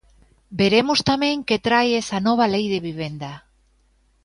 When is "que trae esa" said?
1.47-2.19